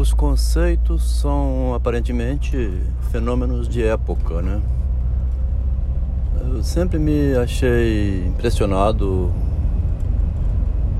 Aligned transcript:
Os 0.00 0.14
conceitos 0.14 1.20
são 1.20 1.74
aparentemente 1.74 2.72
fenômenos 3.10 3.68
de 3.68 3.82
época, 3.82 4.40
né? 4.40 4.58
Eu 6.40 6.62
sempre 6.64 6.98
me 6.98 7.34
achei 7.34 8.24
impressionado. 8.26 9.30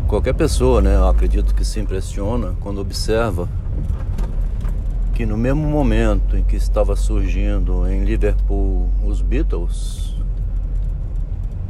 Qualquer 0.07 0.35
pessoa, 0.35 0.83
né? 0.83 0.97
Eu 0.97 1.09
acredito 1.09 1.55
que 1.55 1.65
se 1.65 1.81
impressiona 1.81 2.53
quando 2.61 2.79
observa 2.79 3.49
que 5.15 5.25
no 5.25 5.39
mesmo 5.39 5.67
momento 5.67 6.37
em 6.37 6.45
que 6.45 6.57
estava 6.57 6.95
surgindo 6.95 7.89
em 7.89 8.05
Liverpool 8.05 8.87
os 9.03 9.23
Beatles, 9.23 10.15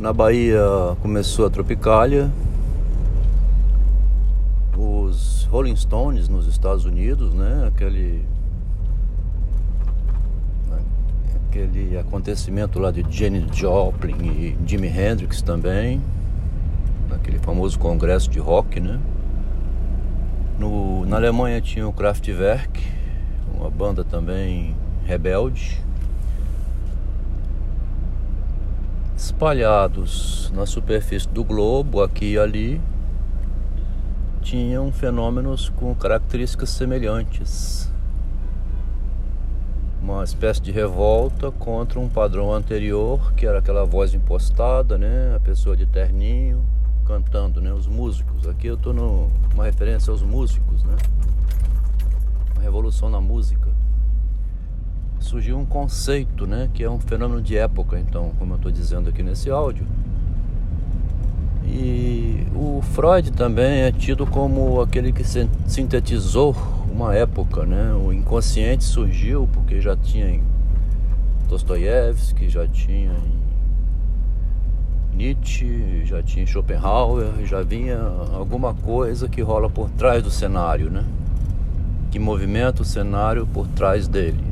na 0.00 0.12
Bahia 0.12 0.60
começou 1.00 1.46
a 1.46 1.50
Tropicália, 1.50 2.28
Rolling 5.50 5.74
Stones 5.74 6.28
nos 6.28 6.46
Estados 6.46 6.84
Unidos, 6.84 7.34
né? 7.34 7.64
Aquele 7.66 8.24
aquele 11.48 11.98
acontecimento 11.98 12.78
lá 12.78 12.92
de 12.92 13.04
Janis 13.10 13.44
Joplin 13.52 14.14
e 14.14 14.56
Jimi 14.64 14.86
Hendrix 14.86 15.42
também, 15.42 16.00
naquele 17.08 17.40
famoso 17.40 17.76
congresso 17.76 18.30
de 18.30 18.38
rock, 18.38 18.78
né? 18.78 19.00
No, 20.56 21.04
na 21.04 21.16
Alemanha 21.16 21.60
tinha 21.60 21.88
o 21.88 21.92
Kraftwerk, 21.92 22.80
uma 23.58 23.68
banda 23.68 24.04
também 24.04 24.76
rebelde. 25.04 25.82
Espalhados 29.16 30.52
na 30.54 30.64
superfície 30.64 31.28
do 31.28 31.42
globo, 31.42 32.00
aqui 32.00 32.34
e 32.34 32.38
ali, 32.38 32.80
tinham 34.42 34.90
fenômenos 34.92 35.68
com 35.68 35.94
características 35.94 36.70
semelhantes 36.70 37.90
uma 40.10 40.24
espécie 40.24 40.60
de 40.60 40.72
revolta 40.72 41.50
contra 41.52 42.00
um 42.00 42.08
padrão 42.08 42.52
anterior, 42.52 43.32
que 43.34 43.46
era 43.46 43.58
aquela 43.58 43.84
voz 43.84 44.12
impostada, 44.12 44.98
né? 44.98 45.34
A 45.36 45.40
pessoa 45.40 45.76
de 45.76 45.86
terninho 45.86 46.64
cantando, 47.06 47.60
né? 47.60 47.72
Os 47.72 47.86
músicos. 47.86 48.48
Aqui 48.48 48.66
eu 48.66 48.74
estou 48.74 48.92
numa 48.92 49.64
referência 49.64 50.10
aos 50.10 50.22
músicos, 50.22 50.82
né? 50.82 50.96
Uma 52.54 52.62
revolução 52.62 53.08
na 53.08 53.20
música. 53.20 53.70
Surgiu 55.20 55.58
um 55.58 55.66
conceito, 55.66 56.46
né? 56.46 56.68
Que 56.72 56.82
é 56.82 56.90
um 56.90 56.98
fenômeno 56.98 57.40
de 57.40 57.56
época, 57.56 57.98
então, 57.98 58.32
como 58.38 58.54
eu 58.54 58.56
estou 58.56 58.72
dizendo 58.72 59.10
aqui 59.10 59.22
nesse 59.22 59.50
áudio. 59.50 59.86
E 61.72 62.48
o 62.52 62.82
Freud 62.82 63.30
também 63.30 63.82
é 63.82 63.92
tido 63.92 64.26
como 64.26 64.80
aquele 64.80 65.12
que 65.12 65.22
sintetizou 65.66 66.56
uma 66.90 67.14
época, 67.14 67.64
né? 67.64 67.94
O 67.94 68.12
inconsciente 68.12 68.82
surgiu 68.82 69.48
porque 69.52 69.80
já 69.80 69.96
tinha 69.96 70.28
em 70.28 70.42
Dostoiévski, 71.48 72.48
já 72.48 72.66
tinha 72.66 73.12
em 73.12 73.40
Nietzsche, 75.16 76.02
já 76.04 76.20
tinha 76.24 76.42
em 76.42 76.46
Schopenhauer, 76.46 77.28
já 77.44 77.62
vinha 77.62 78.00
alguma 78.34 78.74
coisa 78.74 79.28
que 79.28 79.40
rola 79.40 79.70
por 79.70 79.88
trás 79.90 80.24
do 80.24 80.30
cenário, 80.30 80.90
né? 80.90 81.04
Que 82.10 82.18
movimenta 82.18 82.82
o 82.82 82.84
cenário 82.84 83.46
por 83.46 83.68
trás 83.68 84.08
dele. 84.08 84.44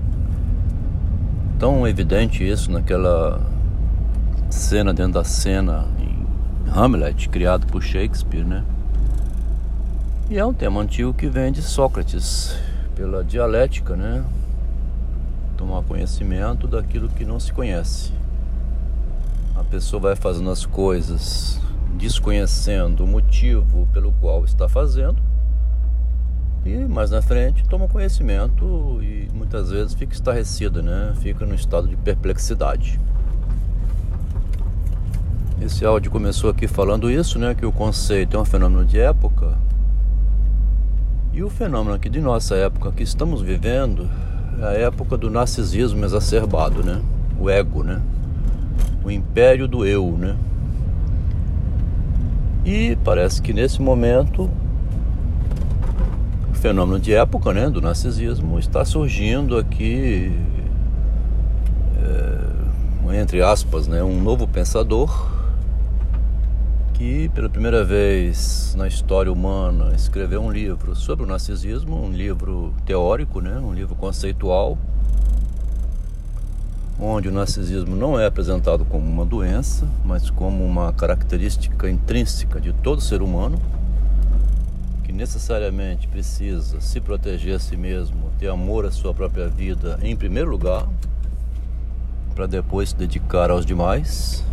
Tão 1.58 1.86
evidente 1.88 2.48
isso 2.48 2.70
naquela 2.70 3.40
cena 4.48 4.94
dentro 4.94 5.14
da 5.14 5.24
cena 5.24 5.97
Hamlet, 6.74 7.28
criado 7.28 7.66
por 7.66 7.82
Shakespeare, 7.82 8.44
né? 8.44 8.64
E 10.30 10.38
é 10.38 10.44
um 10.44 10.52
tema 10.52 10.80
antigo 10.80 11.14
que 11.14 11.26
vem 11.28 11.50
de 11.50 11.62
Sócrates, 11.62 12.54
pela 12.94 13.24
dialética, 13.24 13.96
né? 13.96 14.24
Tomar 15.56 15.82
conhecimento 15.82 16.66
daquilo 16.66 17.08
que 17.08 17.24
não 17.24 17.40
se 17.40 17.52
conhece. 17.52 18.12
A 19.56 19.64
pessoa 19.64 20.00
vai 20.00 20.16
fazendo 20.16 20.50
as 20.50 20.66
coisas 20.66 21.60
desconhecendo 21.96 23.04
o 23.04 23.06
motivo 23.06 23.88
pelo 23.92 24.12
qual 24.12 24.44
está 24.44 24.68
fazendo. 24.68 25.16
E 26.64 26.76
mais 26.86 27.10
na 27.10 27.22
frente 27.22 27.64
toma 27.68 27.88
conhecimento 27.88 28.98
e 29.02 29.28
muitas 29.32 29.70
vezes 29.70 29.94
fica 29.94 30.12
estarrecida, 30.12 30.82
né? 30.82 31.14
Fica 31.20 31.46
no 31.46 31.54
estado 31.54 31.88
de 31.88 31.96
perplexidade. 31.96 33.00
Esse 35.60 35.84
áudio 35.84 36.10
começou 36.10 36.50
aqui 36.50 36.68
falando 36.68 37.10
isso, 37.10 37.38
né? 37.38 37.54
Que 37.54 37.66
o 37.66 37.72
conceito 37.72 38.36
é 38.36 38.40
um 38.40 38.44
fenômeno 38.44 38.84
de 38.84 38.98
época 38.98 39.56
e 41.38 41.42
o 41.44 41.48
fenômeno 41.48 41.94
aqui 41.94 42.08
de 42.08 42.20
nossa 42.20 42.56
época 42.56 42.90
que 42.90 43.04
estamos 43.04 43.40
vivendo 43.40 44.08
é 44.60 44.64
a 44.64 44.72
época 44.72 45.16
do 45.16 45.30
narcisismo 45.30 46.04
exacerbado, 46.04 46.82
né? 46.82 47.00
O 47.38 47.48
ego, 47.48 47.84
né? 47.84 48.00
O 49.04 49.10
império 49.10 49.68
do 49.68 49.86
eu, 49.86 50.16
né? 50.18 50.36
E 52.64 52.96
parece 53.04 53.40
que 53.40 53.52
nesse 53.52 53.80
momento 53.80 54.50
o 56.50 56.54
fenômeno 56.54 56.98
de 56.98 57.14
época, 57.14 57.52
né, 57.52 57.70
do 57.70 57.80
narcisismo 57.80 58.58
está 58.58 58.84
surgindo 58.84 59.56
aqui 59.56 60.32
é, 62.02 63.20
entre 63.20 63.40
aspas, 63.42 63.86
né, 63.86 64.02
um 64.02 64.20
novo 64.20 64.48
pensador 64.48 65.37
que 66.98 67.28
pela 67.28 67.48
primeira 67.48 67.84
vez 67.84 68.74
na 68.76 68.88
história 68.88 69.32
humana 69.32 69.94
escreveu 69.94 70.42
um 70.42 70.50
livro 70.50 70.96
sobre 70.96 71.24
o 71.24 71.28
narcisismo, 71.28 71.94
um 71.94 72.10
livro 72.10 72.74
teórico, 72.84 73.40
né, 73.40 73.56
um 73.56 73.72
livro 73.72 73.94
conceitual, 73.94 74.76
onde 76.98 77.28
o 77.28 77.32
narcisismo 77.32 77.94
não 77.94 78.18
é 78.18 78.26
apresentado 78.26 78.84
como 78.84 79.08
uma 79.08 79.24
doença, 79.24 79.86
mas 80.04 80.28
como 80.28 80.64
uma 80.64 80.92
característica 80.92 81.88
intrínseca 81.88 82.60
de 82.60 82.72
todo 82.72 83.00
ser 83.00 83.22
humano, 83.22 83.60
que 85.04 85.12
necessariamente 85.12 86.08
precisa 86.08 86.80
se 86.80 87.00
proteger 87.00 87.54
a 87.54 87.58
si 87.60 87.76
mesmo, 87.76 88.32
ter 88.40 88.48
amor 88.48 88.84
à 88.84 88.90
sua 88.90 89.14
própria 89.14 89.46
vida 89.46 90.00
em 90.02 90.16
primeiro 90.16 90.50
lugar, 90.50 90.88
para 92.34 92.46
depois 92.46 92.88
se 92.88 92.96
dedicar 92.96 93.52
aos 93.52 93.64
demais 93.64 94.47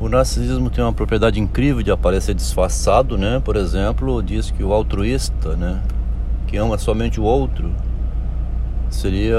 o 0.00 0.08
narcisismo 0.08 0.70
tem 0.70 0.82
uma 0.82 0.94
propriedade 0.94 1.38
incrível 1.38 1.82
de 1.82 1.90
aparecer 1.90 2.34
disfarçado, 2.34 3.18
né? 3.18 3.38
Por 3.44 3.54
exemplo, 3.54 4.22
diz 4.22 4.50
que 4.50 4.64
o 4.64 4.72
altruísta, 4.72 5.54
né, 5.56 5.78
que 6.46 6.56
ama 6.56 6.78
somente 6.78 7.20
o 7.20 7.22
outro, 7.22 7.70
seria 8.88 9.38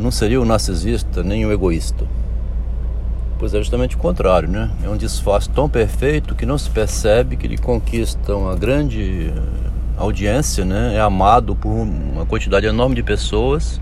não 0.00 0.10
seria 0.10 0.40
o 0.40 0.46
narcisista 0.46 1.22
nem 1.22 1.44
o 1.44 1.52
egoísta. 1.52 2.06
Pois 3.38 3.52
é 3.54 3.58
justamente 3.58 3.96
o 3.96 3.98
contrário, 3.98 4.48
né? 4.48 4.70
É 4.82 4.88
um 4.88 4.96
disfarce 4.96 5.48
tão 5.50 5.68
perfeito 5.68 6.34
que 6.34 6.46
não 6.46 6.56
se 6.56 6.70
percebe 6.70 7.36
que 7.36 7.46
ele 7.46 7.58
conquista 7.58 8.34
uma 8.34 8.56
grande 8.56 9.32
audiência, 9.96 10.64
né? 10.64 10.94
É 10.94 11.00
amado 11.00 11.54
por 11.54 11.68
uma 11.68 12.24
quantidade 12.24 12.66
enorme 12.66 12.94
de 12.94 13.02
pessoas 13.02 13.78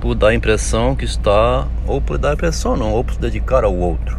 por 0.00 0.16
dar 0.16 0.28
a 0.28 0.34
impressão 0.34 0.94
que 0.96 1.04
está 1.04 1.66
ou 1.86 2.00
por 2.00 2.18
dar 2.18 2.30
a 2.30 2.34
impressão 2.34 2.76
não, 2.76 2.92
ou 2.92 3.04
por 3.04 3.14
se 3.14 3.20
dedicar 3.20 3.62
ao 3.64 3.74
outro. 3.74 4.17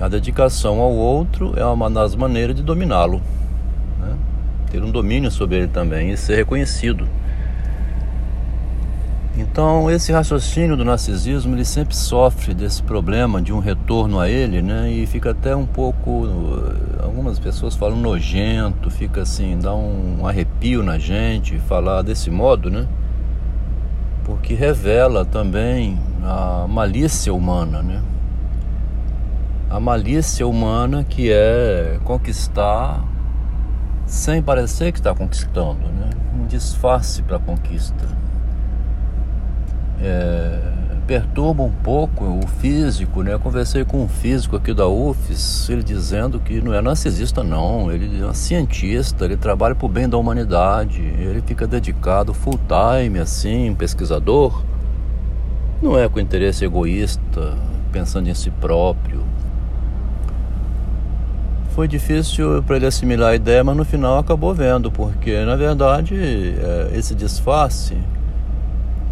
A 0.00 0.08
dedicação 0.08 0.80
ao 0.80 0.92
outro 0.92 1.54
é 1.56 1.64
uma 1.64 1.90
das 1.90 2.14
maneiras 2.14 2.54
de 2.54 2.62
dominá-lo, 2.62 3.22
né? 3.98 4.14
ter 4.70 4.82
um 4.82 4.90
domínio 4.90 5.30
sobre 5.30 5.56
ele 5.56 5.68
também 5.68 6.10
e 6.10 6.16
ser 6.16 6.36
reconhecido. 6.36 7.08
Então, 9.38 9.90
esse 9.90 10.12
raciocínio 10.12 10.76
do 10.76 10.84
narcisismo 10.84 11.54
ele 11.54 11.64
sempre 11.64 11.94
sofre 11.94 12.54
desse 12.54 12.82
problema 12.82 13.40
de 13.40 13.52
um 13.52 13.58
retorno 13.58 14.18
a 14.18 14.30
ele, 14.30 14.62
né? 14.62 14.90
E 14.90 15.06
fica 15.06 15.32
até 15.32 15.54
um 15.54 15.66
pouco, 15.66 16.26
algumas 17.02 17.38
pessoas 17.38 17.74
falam 17.74 17.98
nojento, 17.98 18.90
fica 18.90 19.22
assim, 19.22 19.58
dá 19.58 19.74
um 19.74 20.26
arrepio 20.26 20.82
na 20.82 20.98
gente 20.98 21.58
falar 21.58 22.00
desse 22.00 22.30
modo, 22.30 22.70
né? 22.70 22.86
Porque 24.24 24.54
revela 24.54 25.24
também 25.24 25.98
a 26.22 26.66
malícia 26.66 27.32
humana, 27.32 27.82
né? 27.82 28.02
A 29.68 29.80
malícia 29.80 30.46
humana 30.46 31.04
que 31.04 31.30
é 31.30 31.98
conquistar 32.04 33.04
sem 34.06 34.40
parecer 34.40 34.92
que 34.92 34.98
está 34.98 35.14
conquistando, 35.14 35.80
né? 35.88 36.10
um 36.40 36.46
disfarce 36.46 37.22
para 37.22 37.36
a 37.36 37.40
conquista. 37.40 38.06
É, 40.00 40.60
perturba 41.06 41.62
um 41.62 41.72
pouco 41.72 42.24
o 42.24 42.46
físico, 42.46 43.22
né? 43.22 43.32
Eu 43.32 43.40
conversei 43.40 43.84
com 43.84 44.02
um 44.02 44.08
físico 44.08 44.56
aqui 44.56 44.74
da 44.74 44.86
UFES, 44.86 45.68
ele 45.68 45.82
dizendo 45.82 46.38
que 46.38 46.60
não 46.60 46.74
é 46.74 46.80
narcisista 46.80 47.42
não, 47.42 47.90
ele 47.90 48.20
é 48.20 48.26
um 48.26 48.34
cientista, 48.34 49.24
ele 49.24 49.36
trabalha 49.36 49.74
para 49.74 49.86
o 49.86 49.88
bem 49.88 50.08
da 50.08 50.16
humanidade, 50.16 51.00
ele 51.00 51.42
fica 51.44 51.66
dedicado 51.66 52.34
full 52.34 52.58
time 52.68 53.18
assim, 53.18 53.74
pesquisador, 53.74 54.62
não 55.82 55.98
é 55.98 56.08
com 56.08 56.20
interesse 56.20 56.64
egoísta, 56.64 57.56
pensando 57.90 58.28
em 58.28 58.34
si 58.34 58.50
próprio 58.50 59.24
foi 61.76 61.86
difícil 61.86 62.62
para 62.62 62.76
ele 62.76 62.86
assimilar 62.86 63.32
a 63.32 63.36
ideia, 63.36 63.62
mas 63.62 63.76
no 63.76 63.84
final 63.84 64.16
acabou 64.16 64.54
vendo, 64.54 64.90
porque 64.90 65.44
na 65.44 65.56
verdade 65.56 66.14
é, 66.16 66.90
esse 66.96 67.14
disfarce 67.14 67.94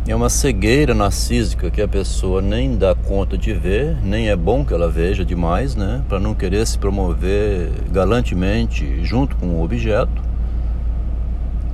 é 0.09 0.17
uma 0.17 0.31
cegueira 0.31 0.95
narcísica 0.95 1.71
que 1.71 1.83
a 1.83 1.87
pessoa 1.87 2.41
nem 2.41 2.75
dá 2.75 2.95
conta 2.95 3.37
de 3.37 3.53
ver, 3.53 3.99
nem 4.03 4.31
é 4.31 4.37
bom 4.37 4.65
que 4.65 4.73
ela 4.73 4.89
veja 4.89 5.27
demais, 5.27 5.77
né? 5.77 6.03
Para 6.09 6.19
não 6.19 6.35
querer 6.35 6.67
se 6.67 6.79
promover 6.79 7.71
galantemente 7.93 9.05
junto 9.05 9.37
com 9.37 9.49
o 9.49 9.63
objeto. 9.63 10.23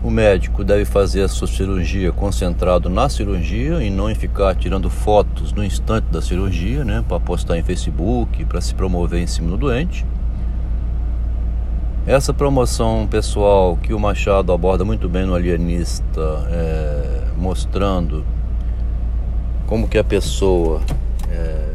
O 0.03 0.11
médico 0.11 0.65
deve 0.65 0.85
fazer 0.85 1.23
a 1.23 1.29
sua 1.29 1.47
cirurgia 1.47 2.11
concentrado 2.11 2.91
na 2.91 3.09
cirurgia 3.09 3.81
e 3.81 3.91
não 3.91 4.11
em 4.11 4.17
ficar 4.17 4.57
tirando 4.57 4.91
fotos 4.91 5.53
no 5.53 5.63
instante 5.63 6.07
da 6.11 6.21
cirurgia, 6.21 6.85
né, 6.85 7.05
para 7.07 7.21
postar 7.21 7.57
em 7.59 7.63
Facebook, 7.63 8.45
para 8.47 8.61
se 8.61 8.75
promover 8.75 9.23
em 9.23 9.27
cima 9.29 9.51
do 9.51 9.57
doente. 9.57 10.05
Essa 12.11 12.35
promoção 12.35 13.07
pessoal 13.07 13.77
que 13.77 13.95
o 13.95 14.01
Machado 14.01 14.53
aborda 14.53 14.85
muito 14.85 15.09
bem 15.09 15.25
no 15.25 15.33
Alienista, 15.33 16.45
é, 16.51 17.25
mostrando 17.37 18.27
como 19.69 19.87
que 19.87 19.97
a 19.97 20.03
pessoa 20.03 20.81
é, 21.31 21.73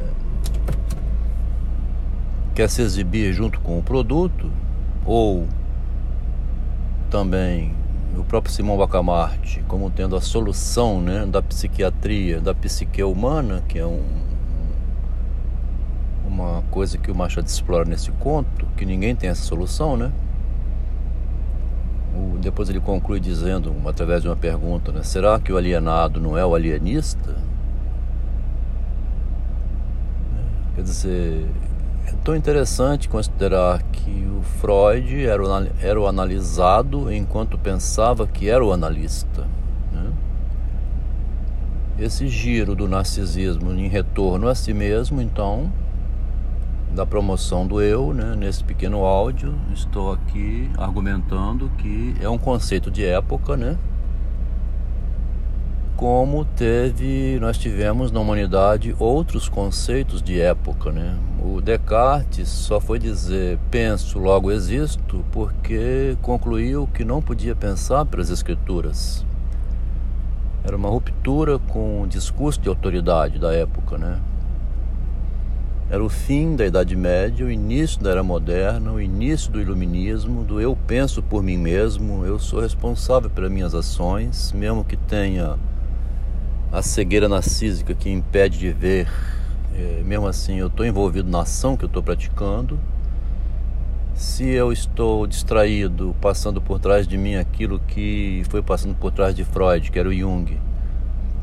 quer 2.54 2.70
se 2.70 2.82
exibir 2.82 3.32
junto 3.32 3.62
com 3.62 3.80
o 3.80 3.82
produto, 3.82 4.52
ou 5.06 5.48
também 7.10 7.72
o 8.18 8.24
próprio 8.26 8.54
Simão 8.54 8.78
Bacamarte 8.78 9.64
como 9.70 9.90
tendo 9.90 10.18
a 10.18 10.22
solução 10.22 11.00
né, 11.00 11.26
da 11.26 11.42
psiquiatria, 11.42 12.42
da 12.42 12.54
psique 12.54 13.02
humana, 13.02 13.64
que 13.70 13.80
é 13.80 13.86
um, 13.86 14.04
uma 16.36 16.62
coisa 16.70 16.98
que 16.98 17.10
o 17.10 17.16
Machado 17.16 17.48
explora 17.48 17.86
nesse 17.86 18.12
conto, 18.12 18.66
que 18.76 18.86
ninguém 18.86 19.16
tem 19.16 19.30
essa 19.30 19.44
solução, 19.44 19.96
né? 19.96 20.12
O, 22.16 22.38
depois 22.38 22.70
ele 22.70 22.80
conclui 22.80 23.20
dizendo, 23.20 23.74
através 23.86 24.22
de 24.22 24.28
uma 24.28 24.36
pergunta, 24.36 24.92
né, 24.92 25.04
será 25.04 25.40
que 25.40 25.52
o 25.52 25.58
alienado 25.58 26.20
não 26.20 26.38
é 26.38 26.46
o 26.46 26.54
alienista? 26.54 27.36
Quer 30.76 30.82
dizer, 30.82 31.48
é 32.08 32.12
tão 32.24 32.36
interessante 32.36 33.08
considerar 33.08 33.82
que 33.84 34.28
o 34.28 34.44
Freud 34.44 35.26
era 35.26 35.42
o, 35.42 35.68
era 35.82 36.00
o 36.00 36.08
analisado 36.08 37.12
enquanto 37.12 37.58
pensava 37.58 38.28
que 38.28 38.50
era 38.50 38.64
o 38.64 38.74
analista. 38.74 39.48
Né? 39.92 40.12
Esse 41.98 42.28
giro 42.28 42.76
do 42.76 42.88
narcisismo 42.88 43.72
em 43.72 43.88
retorno 43.88 44.50
a 44.50 44.56
si 44.56 44.74
mesmo, 44.74 45.22
então, 45.22 45.72
da 46.96 47.06
promoção 47.06 47.68
do 47.68 47.82
eu, 47.82 48.14
né? 48.14 48.36
nesse 48.36 48.64
pequeno 48.64 49.06
áudio, 49.06 49.54
estou 49.74 50.14
aqui 50.14 50.70
argumentando 50.78 51.70
que 51.78 52.16
é 52.22 52.30
um 52.30 52.38
conceito 52.38 52.90
de 52.90 53.06
época, 53.06 53.56
né? 53.56 53.78
como 55.96 56.44
teve, 56.44 57.40
nós 57.40 57.58
tivemos 57.58 58.12
na 58.12 58.20
humanidade 58.20 58.94
outros 59.00 59.48
conceitos 59.48 60.22
de 60.22 60.42
época, 60.42 60.92
né? 60.92 61.18
O 61.42 61.62
Descartes 61.62 62.50
só 62.50 62.82
foi 62.82 63.00
dizer 63.00 63.58
penso, 63.72 64.20
logo 64.20 64.52
existo, 64.52 65.24
porque 65.32 66.18
concluiu 66.22 66.88
que 66.94 67.06
não 67.06 67.22
podia 67.22 67.56
pensar 67.56 68.06
pelas 68.06 68.30
escrituras. 68.30 69.26
Era 70.66 70.76
uma 70.76 70.90
ruptura 70.90 71.60
com 71.60 72.02
o 72.02 72.08
discurso 72.08 72.60
de 72.60 72.68
autoridade 72.68 73.40
da 73.40 73.54
época, 73.54 73.98
né? 73.98 74.20
Era 75.88 76.04
o 76.04 76.10
fim 76.10 76.56
da 76.56 76.66
Idade 76.66 76.96
Média, 76.96 77.46
o 77.46 77.52
início 77.52 78.02
da 78.02 78.10
Era 78.10 78.24
Moderna, 78.24 78.92
o 78.92 79.00
início 79.00 79.52
do 79.52 79.62
Iluminismo, 79.62 80.44
do 80.44 80.60
eu 80.60 80.76
penso 80.88 81.22
por 81.22 81.44
mim 81.44 81.58
mesmo, 81.58 82.26
eu 82.26 82.40
sou 82.40 82.60
responsável 82.60 83.30
pelas 83.30 83.52
minhas 83.52 83.76
ações, 83.76 84.52
mesmo 84.52 84.84
que 84.84 84.98
tenha 84.98 85.60
a 86.72 86.82
cegueira 86.82 87.30
narcísica 87.30 87.94
que 87.94 88.10
impede 88.10 88.58
de 88.58 88.72
ver. 88.72 89.08
É, 89.76 90.02
mesmo 90.04 90.26
assim, 90.26 90.58
eu 90.58 90.68
estou 90.68 90.88
envolvido 90.88 91.30
na 91.30 91.42
ação 91.42 91.78
que 91.78 91.86
eu 91.86 91.88
estou 91.88 92.02
praticando. 92.02 92.80
Se 94.16 94.44
eu 94.44 94.74
estou 94.74 95.28
distraído, 95.28 96.16
passando 96.20 96.60
por 96.60 96.80
trás 96.80 97.08
de 97.08 97.16
mim 97.16 97.36
aquilo 97.36 97.80
que 97.80 98.44
foi 98.50 98.64
passando 98.64 98.96
por 98.96 99.12
trás 99.12 99.36
de 99.36 99.44
Freud, 99.44 99.92
que 99.92 100.00
era 100.00 100.10
o 100.10 100.14
Jung, 100.14 100.60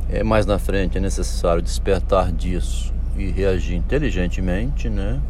é 0.09 0.25
mais 0.25 0.47
na 0.47 0.59
frente 0.59 0.99
é 0.99 1.01
necessário 1.01 1.63
despertar 1.63 2.33
disso 2.33 2.93
e 3.17 3.31
reagir 3.31 3.77
inteligentemente, 3.77 4.89
né? 4.89 5.21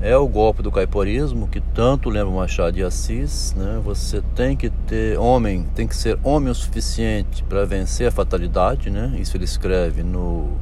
é 0.00 0.16
o 0.16 0.28
golpe 0.28 0.62
do 0.62 0.70
caiporismo 0.70 1.48
que 1.48 1.60
tanto 1.60 2.10
lembra 2.10 2.32
Machado 2.34 2.72
de 2.72 2.82
Assis, 2.82 3.54
né? 3.54 3.80
Você 3.82 4.22
tem 4.34 4.56
que 4.56 4.68
ter 4.68 5.18
homem, 5.18 5.66
tem 5.74 5.86
que 5.86 5.96
ser 5.96 6.18
homem 6.22 6.50
o 6.50 6.54
suficiente 6.54 7.42
para 7.44 7.64
vencer 7.64 8.08
a 8.08 8.10
fatalidade, 8.10 8.90
né? 8.90 9.16
Isso 9.18 9.36
ele 9.36 9.44
escreve 9.44 10.02
no 10.02 10.58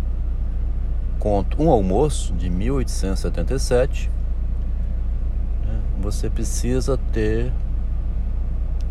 conto 1.18 1.60
Um 1.60 1.70
Almoço 1.70 2.32
de 2.34 2.48
1877. 2.48 4.10
Né? 5.66 5.80
Você 6.00 6.30
precisa 6.30 6.96
ter 7.12 7.52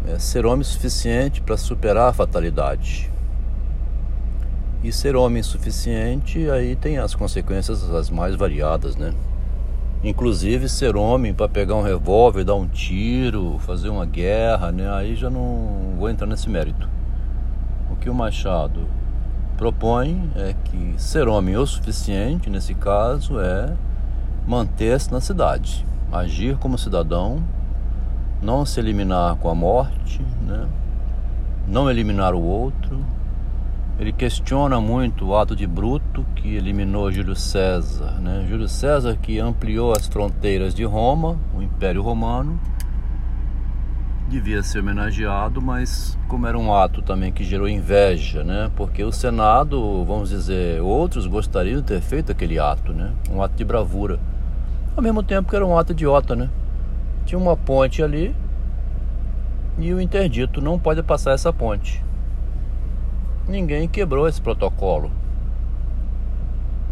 é, 0.07 0.19
ser 0.19 0.45
homem 0.45 0.63
suficiente 0.63 1.41
para 1.41 1.55
superar 1.55 2.09
a 2.09 2.13
fatalidade. 2.13 3.12
E 4.83 4.91
ser 4.91 5.15
homem 5.15 5.41
suficiente 5.41 6.49
aí 6.49 6.75
tem 6.75 6.97
as 6.97 7.15
consequências 7.15 7.89
as 7.89 8.09
mais 8.09 8.35
variadas, 8.35 8.97
né? 8.97 9.13
Inclusive 10.03 10.67
ser 10.67 10.97
homem 10.97 11.33
para 11.33 11.47
pegar 11.47 11.75
um 11.75 11.81
revólver, 11.81 12.43
dar 12.43 12.55
um 12.55 12.67
tiro, 12.67 13.57
fazer 13.59 13.87
uma 13.87 14.05
guerra, 14.05 14.71
né? 14.73 14.91
Aí 14.91 15.15
já 15.15 15.29
não 15.29 15.93
vou 15.97 16.09
entrar 16.09 16.27
nesse 16.27 16.49
mérito. 16.49 16.89
O 17.89 17.95
que 17.95 18.09
o 18.09 18.13
Machado 18.13 18.85
propõe 19.57 20.29
é 20.35 20.53
que 20.65 20.95
ser 20.97 21.29
homem 21.29 21.55
o 21.55 21.65
suficiente, 21.65 22.49
nesse 22.49 22.73
caso, 22.73 23.39
é 23.39 23.73
manter-se 24.45 25.09
na 25.09 25.21
cidade, 25.21 25.85
agir 26.11 26.57
como 26.57 26.77
cidadão, 26.77 27.41
não 28.41 28.65
se 28.65 28.81
eliminar 28.81 29.37
com 29.37 29.49
a 29.49 29.55
morte, 29.55 30.21
né? 30.45 30.67
não 31.65 31.89
eliminar 31.89 32.33
o 32.35 32.41
outro, 32.41 32.99
ele 33.99 34.11
questiona 34.11 34.81
muito 34.81 35.27
o 35.27 35.37
ato 35.37 35.55
de 35.55 35.67
Bruto 35.67 36.25
que 36.35 36.55
eliminou 36.55 37.11
Júlio 37.11 37.35
César, 37.35 38.19
né? 38.19 38.45
Júlio 38.49 38.67
César 38.67 39.15
que 39.21 39.39
ampliou 39.39 39.91
as 39.91 40.07
fronteiras 40.07 40.73
de 40.73 40.83
Roma, 40.83 41.37
o 41.55 41.61
Império 41.61 42.01
Romano, 42.01 42.59
devia 44.27 44.63
ser 44.63 44.79
homenageado, 44.79 45.61
mas 45.61 46.17
como 46.27 46.47
era 46.47 46.57
um 46.57 46.73
ato 46.73 47.03
também 47.03 47.31
que 47.31 47.43
gerou 47.43 47.69
inveja, 47.69 48.43
né? 48.43 48.71
Porque 48.75 49.03
o 49.03 49.11
Senado, 49.11 50.03
vamos 50.05 50.29
dizer, 50.29 50.81
outros 50.81 51.27
gostariam 51.27 51.79
de 51.79 51.87
ter 51.87 52.01
feito 52.01 52.31
aquele 52.31 52.57
ato, 52.57 52.93
né? 52.93 53.13
Um 53.29 53.43
ato 53.43 53.55
de 53.55 53.63
bravura. 53.63 54.19
Ao 54.97 55.03
mesmo 55.03 55.21
tempo 55.21 55.49
que 55.49 55.55
era 55.55 55.65
um 55.65 55.77
ato 55.77 55.91
idiota, 55.91 56.35
né? 56.35 56.49
Tinha 57.25 57.37
uma 57.37 57.55
ponte 57.55 58.01
ali 58.01 58.35
e 59.77 59.93
o 59.93 60.01
interdito 60.01 60.59
não 60.59 60.79
pode 60.79 61.03
passar 61.03 61.33
essa 61.33 61.53
ponte 61.53 62.03
ninguém 63.47 63.87
quebrou 63.87 64.27
esse 64.27 64.41
protocolo. 64.41 65.11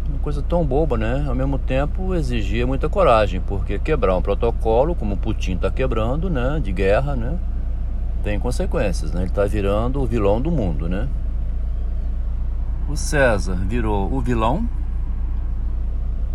Uma 0.08 0.18
coisa 0.18 0.42
tão 0.42 0.64
boba, 0.64 0.96
né? 0.96 1.24
Ao 1.26 1.34
mesmo 1.34 1.58
tempo 1.58 2.14
exigia 2.14 2.66
muita 2.66 2.88
coragem, 2.88 3.40
porque 3.40 3.78
quebrar 3.78 4.16
um 4.16 4.22
protocolo, 4.22 4.94
como 4.94 5.16
Putin 5.16 5.54
está 5.54 5.70
quebrando, 5.70 6.28
né? 6.28 6.60
De 6.62 6.72
guerra, 6.72 7.16
né? 7.16 7.38
Tem 8.22 8.38
consequências, 8.38 9.12
né? 9.12 9.22
Ele 9.22 9.30
está 9.30 9.44
virando 9.44 10.00
o 10.00 10.06
vilão 10.06 10.40
do 10.40 10.50
mundo, 10.50 10.88
né? 10.88 11.08
O 12.88 12.96
César 12.96 13.54
virou 13.54 14.12
o 14.12 14.20
vilão. 14.20 14.68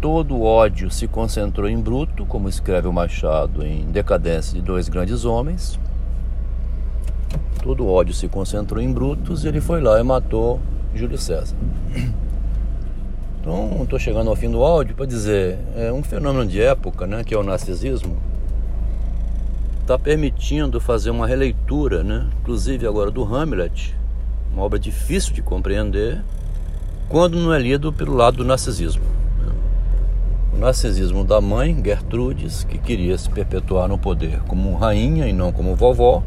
Todo 0.01 0.35
o 0.35 0.43
ódio 0.43 0.89
se 0.91 1.07
concentrou 1.07 1.67
em 1.67 1.79
Bruto, 1.79 2.25
como 2.25 2.49
escreve 2.49 2.87
o 2.87 2.93
Machado 2.93 3.65
em 3.65 3.85
Decadência 3.85 4.55
de 4.55 4.61
Dois 4.61 4.89
Grandes 4.89 5.25
Homens. 5.25 5.79
Todo 7.67 7.83
o 7.83 7.91
ódio 7.91 8.13
se 8.13 8.29
concentrou 8.29 8.81
em 8.81 8.93
Brutus 8.93 9.43
e 9.43 9.49
ele 9.49 9.59
foi 9.59 9.81
lá 9.81 9.99
e 9.99 10.03
matou 10.03 10.57
Júlio 10.95 11.17
César. 11.17 11.55
Então, 13.39 13.83
estou 13.83 13.97
chegando 13.97 14.29
ao 14.29 14.35
fim 14.35 14.51
do 14.51 14.61
áudio 14.61 14.93
para 14.93 15.05
dizer, 15.05 15.57
é 15.77 15.91
um 15.91 16.03
fenômeno 16.03 16.45
de 16.45 16.61
época, 16.61 17.07
né, 17.07 17.23
que 17.23 17.33
é 17.33 17.37
o 17.37 17.43
narcisismo, 17.43 18.17
está 19.81 19.97
permitindo 19.97 20.81
fazer 20.81 21.11
uma 21.11 21.25
releitura, 21.25 22.03
né, 22.03 22.27
inclusive 22.41 22.85
agora 22.85 23.09
do 23.09 23.23
Hamlet, 23.23 23.95
uma 24.51 24.63
obra 24.63 24.77
difícil 24.77 25.33
de 25.33 25.41
compreender, 25.41 26.21
quando 27.07 27.37
não 27.37 27.53
é 27.53 27.59
lido 27.59 27.93
pelo 27.93 28.15
lado 28.15 28.37
do 28.37 28.45
narcisismo. 28.45 29.05
O 30.53 30.57
narcisismo 30.57 31.23
da 31.23 31.39
mãe, 31.39 31.81
Gertrudes, 31.81 32.65
que 32.65 32.77
queria 32.77 33.17
se 33.17 33.29
perpetuar 33.29 33.87
no 33.87 33.97
poder 33.97 34.41
como 34.41 34.75
rainha 34.75 35.25
e 35.25 35.31
não 35.31 35.53
como 35.53 35.73
vovó, 35.73 36.21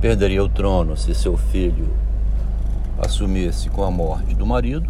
perderia 0.00 0.42
o 0.42 0.48
trono 0.48 0.96
se 0.96 1.14
seu 1.14 1.36
filho 1.36 1.94
assumisse 2.98 3.68
com 3.68 3.84
a 3.84 3.90
morte 3.90 4.34
do 4.34 4.46
marido. 4.46 4.88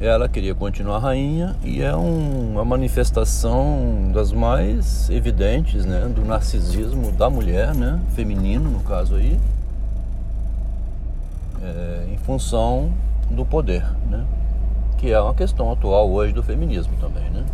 ela 0.00 0.28
queria 0.28 0.54
continuar 0.54 0.98
rainha 0.98 1.56
e 1.64 1.82
é 1.82 1.94
um, 1.94 2.52
uma 2.52 2.64
manifestação 2.64 4.10
das 4.12 4.32
mais 4.32 5.10
evidentes 5.10 5.84
né, 5.84 6.08
do 6.14 6.24
narcisismo 6.24 7.10
da 7.10 7.28
mulher, 7.28 7.74
né, 7.74 8.00
feminino 8.14 8.70
no 8.70 8.80
caso 8.80 9.16
aí, 9.16 9.38
é, 11.62 12.06
em 12.12 12.16
função 12.18 12.92
do 13.28 13.44
poder, 13.44 13.84
né, 14.08 14.24
que 14.98 15.10
é 15.12 15.20
uma 15.20 15.34
questão 15.34 15.72
atual 15.72 16.10
hoje 16.10 16.32
do 16.32 16.44
feminismo 16.44 16.94
também. 17.00 17.28
Né. 17.30 17.44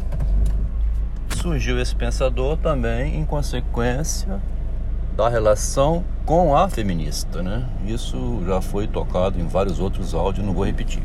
Surgiu 1.37 1.81
esse 1.81 1.95
pensador 1.95 2.59
também 2.59 3.19
em 3.19 3.25
consequência 3.25 4.39
da 5.17 5.29
relação 5.29 6.05
com 6.25 6.57
a 6.57 6.69
feminista. 6.69 7.43
Né. 7.43 7.65
Isso 7.87 8.43
já 8.47 8.61
foi 8.61 8.87
tocado 8.87 9.41
em 9.41 9.47
vários 9.47 9.81
outros 9.81 10.15
áudios, 10.15 10.47
não 10.47 10.55
vou 10.55 10.65
repetir. 10.65 11.03